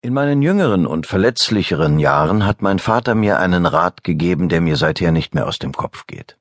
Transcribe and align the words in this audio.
In 0.00 0.14
meinen 0.14 0.42
jüngeren 0.42 0.86
und 0.86 1.08
verletzlicheren 1.08 1.98
Jahren 1.98 2.46
hat 2.46 2.62
mein 2.62 2.78
Vater 2.78 3.16
mir 3.16 3.40
einen 3.40 3.66
Rat 3.66 4.04
gegeben, 4.04 4.48
der 4.48 4.60
mir 4.60 4.76
seither 4.76 5.10
nicht 5.10 5.34
mehr 5.34 5.48
aus 5.48 5.58
dem 5.58 5.72
Kopf 5.72 6.06
geht. 6.06 6.38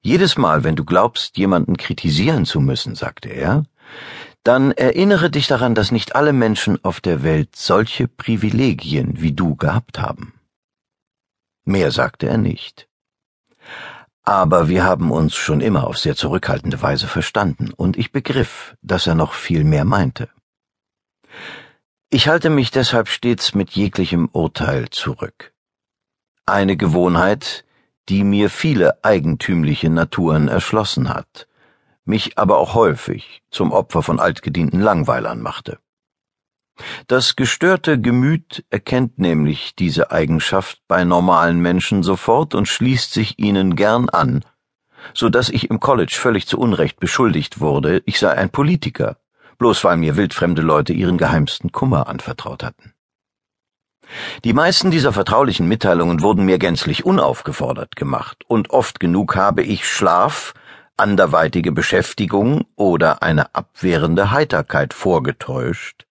Jedes 0.00 0.38
Mal, 0.38 0.62
wenn 0.62 0.76
du 0.76 0.84
glaubst, 0.84 1.36
jemanden 1.38 1.76
kritisieren 1.76 2.46
zu 2.46 2.60
müssen, 2.60 2.94
sagte 2.94 3.30
er, 3.30 3.64
dann 4.44 4.70
erinnere 4.70 5.28
dich 5.28 5.48
daran, 5.48 5.74
dass 5.74 5.90
nicht 5.90 6.14
alle 6.14 6.32
Menschen 6.32 6.82
auf 6.84 7.00
der 7.00 7.24
Welt 7.24 7.56
solche 7.56 8.06
Privilegien 8.06 9.20
wie 9.20 9.32
du 9.32 9.56
gehabt 9.56 9.98
haben. 9.98 10.32
Mehr 11.64 11.90
sagte 11.90 12.28
er 12.28 12.38
nicht. 12.38 12.88
Aber 14.22 14.68
wir 14.68 14.84
haben 14.84 15.10
uns 15.10 15.34
schon 15.34 15.60
immer 15.60 15.84
auf 15.84 15.98
sehr 15.98 16.14
zurückhaltende 16.14 16.80
Weise 16.80 17.08
verstanden, 17.08 17.72
und 17.72 17.98
ich 17.98 18.12
begriff, 18.12 18.76
dass 18.82 19.08
er 19.08 19.16
noch 19.16 19.32
viel 19.32 19.64
mehr 19.64 19.84
meinte. 19.84 20.28
Ich 22.12 22.26
halte 22.26 22.50
mich 22.50 22.72
deshalb 22.72 23.06
stets 23.06 23.54
mit 23.54 23.70
jeglichem 23.70 24.28
Urteil 24.32 24.90
zurück. 24.90 25.52
Eine 26.44 26.76
Gewohnheit, 26.76 27.64
die 28.08 28.24
mir 28.24 28.50
viele 28.50 29.04
eigentümliche 29.04 29.90
Naturen 29.90 30.48
erschlossen 30.48 31.10
hat, 31.10 31.46
mich 32.04 32.36
aber 32.36 32.58
auch 32.58 32.74
häufig 32.74 33.42
zum 33.52 33.70
Opfer 33.70 34.02
von 34.02 34.18
altgedienten 34.18 34.80
Langweilern 34.80 35.40
machte. 35.40 35.78
Das 37.06 37.36
gestörte 37.36 38.00
Gemüt 38.00 38.64
erkennt 38.70 39.20
nämlich 39.20 39.76
diese 39.76 40.10
Eigenschaft 40.10 40.82
bei 40.88 41.04
normalen 41.04 41.60
Menschen 41.60 42.02
sofort 42.02 42.56
und 42.56 42.66
schließt 42.66 43.12
sich 43.12 43.38
ihnen 43.38 43.76
gern 43.76 44.08
an, 44.08 44.44
so 45.14 45.28
dass 45.28 45.48
ich 45.48 45.70
im 45.70 45.78
College 45.78 46.16
völlig 46.18 46.48
zu 46.48 46.58
Unrecht 46.58 46.98
beschuldigt 46.98 47.60
wurde, 47.60 48.02
ich 48.04 48.18
sei 48.18 48.32
ein 48.32 48.50
Politiker 48.50 49.19
bloß 49.60 49.84
weil 49.84 49.98
mir 49.98 50.16
wildfremde 50.16 50.62
Leute 50.62 50.92
ihren 50.92 51.18
geheimsten 51.18 51.70
Kummer 51.70 52.08
anvertraut 52.08 52.64
hatten. 52.64 52.94
Die 54.42 54.52
meisten 54.52 54.90
dieser 54.90 55.12
vertraulichen 55.12 55.68
Mitteilungen 55.68 56.22
wurden 56.22 56.44
mir 56.44 56.58
gänzlich 56.58 57.04
unaufgefordert 57.04 57.94
gemacht, 57.94 58.44
und 58.48 58.70
oft 58.70 58.98
genug 58.98 59.36
habe 59.36 59.62
ich 59.62 59.86
Schlaf, 59.86 60.54
anderweitige 60.96 61.72
Beschäftigung 61.72 62.66
oder 62.74 63.22
eine 63.22 63.54
abwehrende 63.54 64.30
Heiterkeit 64.32 64.94
vorgetäuscht, 64.94 66.06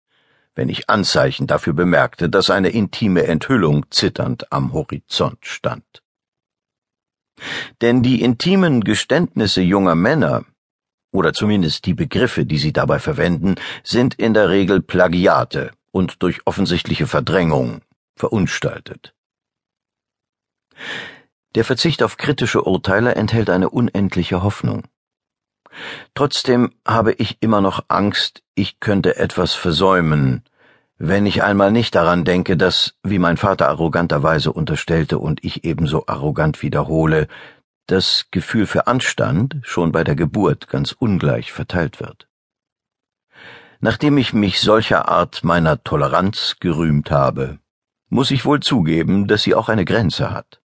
wenn 0.56 0.70
ich 0.70 0.90
Anzeichen 0.90 1.48
dafür 1.48 1.74
bemerkte, 1.74 2.30
dass 2.30 2.50
eine 2.50 2.70
intime 2.70 3.28
Enthüllung 3.28 3.86
zitternd 3.90 4.52
am 4.52 4.74
Horizont 4.74 5.46
stand. 5.46 6.04
Denn 7.82 8.04
die 8.04 8.22
intimen 8.22 8.82
Geständnisse 8.84 9.62
junger 9.62 9.96
Männer, 9.96 10.46
oder 11.12 11.34
zumindest 11.34 11.86
die 11.86 11.94
Begriffe, 11.94 12.46
die 12.46 12.58
sie 12.58 12.74
dabei 12.74 13.00
verwenden, 13.00 13.56
sind 13.84 14.16
in 14.16 14.34
der 14.34 14.50
Regel 14.50 14.82
Plagiate 14.82 15.72
und 15.92 16.22
durch 16.22 16.46
offensichtliche 16.46 17.08
Verdrängung 17.08 17.82
verunstaltet. 18.16 19.14
Der 21.56 21.66
Verzicht 21.66 22.04
auf 22.04 22.18
kritische 22.18 22.64
Urteile 22.64 23.16
enthält 23.16 23.50
eine 23.50 23.70
unendliche 23.70 24.44
Hoffnung. 24.44 24.84
Trotzdem 26.14 26.72
habe 26.86 27.14
ich 27.14 27.38
immer 27.42 27.62
noch 27.62 27.86
Angst, 27.88 28.44
ich 28.56 28.80
könnte 28.80 29.16
etwas 29.18 29.54
versäumen, 29.54 30.44
wenn 30.98 31.26
ich 31.26 31.44
einmal 31.44 31.72
nicht 31.72 31.96
daran 31.96 32.26
denke, 32.26 32.58
dass, 32.58 32.94
wie 33.04 33.20
mein 33.20 33.38
Vater 33.38 33.70
arroganterweise 33.70 34.52
unterstellte 34.52 35.18
und 35.18 35.44
ich 35.46 35.64
ebenso 35.64 36.06
arrogant 36.08 36.62
wiederhole, 36.62 37.28
das 37.92 38.28
Gefühl 38.32 38.68
für 38.68 38.88
Anstand 38.88 39.58
schon 39.64 39.92
bei 39.92 40.04
der 40.04 40.16
Geburt 40.16 40.68
ganz 40.70 40.92
ungleich 40.92 41.52
verteilt 41.52 42.00
wird. 42.00 42.28
Nachdem 43.80 44.18
ich 44.18 44.34
mich 44.34 44.60
solcher 44.60 45.10
Art 45.10 45.44
meiner 45.44 45.84
Toleranz 45.84 46.58
gerühmt 46.60 47.12
habe, 47.12 47.60
muss 48.10 48.32
ich 48.32 48.46
wohl 48.46 48.60
zugeben, 48.60 49.28
dass 49.28 49.44
sie 49.44 49.56
auch 49.56 49.70
eine 49.70 49.86
Grenze 49.86 50.32
hat. 50.32 50.62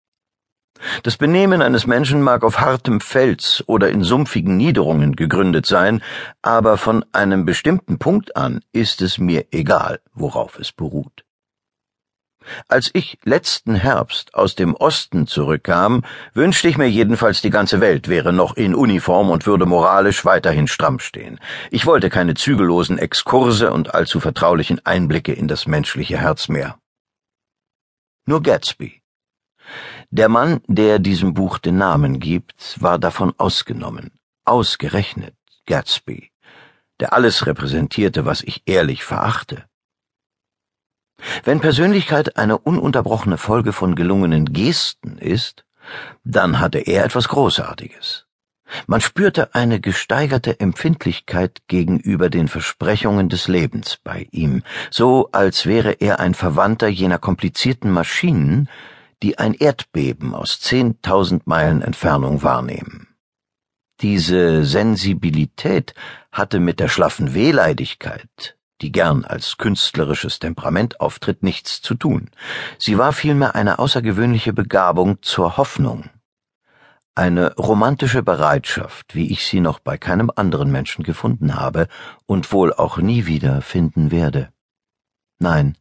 Das 1.02 1.16
Benehmen 1.16 1.60
eines 1.60 1.86
Menschen 1.88 2.22
mag 2.22 2.44
auf 2.44 2.60
hartem 2.60 3.00
Fels 3.00 3.65
oder 3.66 3.91
in 3.91 4.04
sumpfigen 4.04 4.56
Niederungen 4.56 5.16
gegründet 5.16 5.66
sein, 5.66 6.03
aber 6.41 6.76
von 6.76 7.04
einem 7.12 7.44
bestimmten 7.44 7.98
Punkt 7.98 8.37
an 8.37 8.60
ist 8.72 9.03
es 9.03 9.19
mir 9.19 9.47
egal, 9.50 10.00
worauf 10.15 10.59
es 10.59 10.71
beruht. 10.71 11.25
Als 12.69 12.91
ich 12.92 13.19
letzten 13.25 13.75
Herbst 13.75 14.34
aus 14.34 14.54
dem 14.54 14.75
Osten 14.75 15.26
zurückkam, 15.26 16.04
wünschte 16.34 16.69
ich 16.69 16.78
mir 16.78 16.88
jedenfalls, 16.88 17.41
die 17.41 17.50
ganze 17.50 17.81
Welt 17.81 18.09
wäre 18.09 18.32
noch 18.32 18.56
in 18.56 18.75
Uniform 18.75 19.31
und 19.31 19.47
würde 19.47 19.66
moralisch 19.66 20.25
weiterhin 20.25 20.69
stramm 20.69 20.98
stehen. 20.98 21.38
Ich 21.70 21.86
wollte 21.86 22.10
keine 22.10 22.34
zügellosen 22.34 22.98
Exkurse 22.98 23.72
und 23.72 23.94
allzu 23.94 24.20
vertraulichen 24.20 24.84
Einblicke 24.84 25.32
in 25.32 25.48
das 25.48 25.66
menschliche 25.66 26.19
Herz 26.19 26.48
mehr. 26.48 26.78
Nur 28.26 28.42
Gatsby. 28.42 29.03
Der 30.10 30.28
Mann, 30.30 30.60
der 30.66 30.98
diesem 30.98 31.34
Buch 31.34 31.59
den 31.59 31.76
Namen 31.76 32.19
gibt, 32.19 32.80
war 32.80 32.98
davon 32.98 33.34
ausgenommen. 33.36 34.12
Ausgerechnet 34.47 35.34
Gatsby, 35.66 36.30
der 36.98 37.12
alles 37.12 37.47
repräsentierte, 37.47 38.25
was 38.25 38.41
ich 38.41 38.62
ehrlich 38.65 39.04
verachte. 39.04 39.67
Wenn 41.44 41.60
Persönlichkeit 41.60 42.36
eine 42.36 42.58
ununterbrochene 42.58 43.38
Folge 43.38 43.72
von 43.72 43.94
gelungenen 43.94 44.52
Gesten 44.52 45.18
ist, 45.18 45.64
dann 46.24 46.60
hatte 46.60 46.78
er 46.78 47.04
etwas 47.04 47.28
Großartiges. 47.28 48.26
Man 48.86 49.00
spürte 49.00 49.54
eine 49.54 49.80
gesteigerte 49.80 50.60
Empfindlichkeit 50.60 51.62
gegenüber 51.68 52.28
den 52.28 52.48
Versprechungen 52.48 53.28
des 53.28 53.48
Lebens 53.48 53.98
bei 54.04 54.28
ihm, 54.30 54.62
so 54.90 55.30
als 55.32 55.64
wäre 55.64 55.92
er 55.92 56.20
ein 56.20 56.34
Verwandter 56.34 56.88
jener 56.88 57.18
komplizierten 57.18 57.90
Maschinen, 57.90 58.68
die 59.22 59.38
ein 59.38 59.54
Erdbeben 59.54 60.34
aus 60.34 60.60
zehntausend 60.60 61.46
Meilen 61.46 61.82
Entfernung 61.82 62.42
wahrnehmen. 62.42 63.08
Diese 64.00 64.64
Sensibilität 64.64 65.94
hatte 66.30 66.60
mit 66.60 66.78
der 66.78 66.88
schlaffen 66.88 67.34
Wehleidigkeit, 67.34 68.57
die 68.81 68.93
gern 68.93 69.25
als 69.25 69.56
künstlerisches 69.56 70.39
Temperament 70.39 71.00
auftritt, 71.00 71.43
nichts 71.43 71.83
zu 71.83 71.94
tun. 71.94 72.31
Sie 72.78 72.99
war 72.99 73.12
vielmehr 73.12 73.55
eine 73.55 73.78
außergewöhnliche 73.78 74.53
Begabung 74.53 75.22
zur 75.22 75.56
Hoffnung, 75.56 76.11
eine 77.15 77.55
romantische 77.56 78.22
Bereitschaft, 78.22 79.15
wie 79.15 79.33
ich 79.33 79.47
sie 79.47 79.61
noch 79.61 79.81
bei 79.81 79.99
keinem 79.99 80.31
anderen 80.34 80.71
Menschen 80.71 81.03
gefunden 81.03 81.56
habe 81.56 81.89
und 82.27 82.53
wohl 82.53 82.72
auch 82.72 82.99
nie 82.99 83.27
wieder 83.27 83.61
finden 83.62 84.11
werde. 84.11 84.50
Nein, 85.41 85.77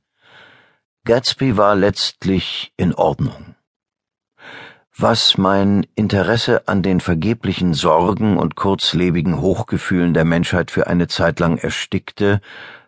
Gatsby 1.05 1.55
war 1.55 1.75
letztlich 1.75 2.73
in 2.75 2.93
Ordnung. 2.93 3.55
Was 4.97 5.37
mein 5.37 5.85
Interesse 5.93 6.67
an 6.67 6.81
den 6.81 6.99
vergeblichen 6.99 7.75
Sorgen 7.75 8.37
und 8.37 8.55
kurzlebigen 8.55 9.39
Hochgefühlen 9.39 10.15
der 10.15 10.25
Menschheit 10.25 10.71
für 10.71 10.87
eine 10.87 11.07
Zeit 11.07 11.39
lang 11.39 11.59
erstickte, 11.59 12.41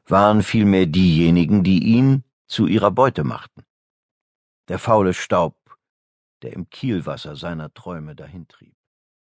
waren 0.09 0.43
vielmehr 0.43 0.85
diejenigen, 0.85 1.63
die 1.63 1.83
ihn 1.83 2.23
zu 2.47 2.67
ihrer 2.67 2.91
Beute 2.91 3.23
machten. 3.23 3.63
Der 4.67 4.79
faule 4.79 5.13
Staub, 5.13 5.55
der 6.41 6.53
im 6.53 6.69
Kielwasser 6.69 7.35
seiner 7.35 7.73
Träume 7.73 8.15
dahintrieb. 8.15 8.78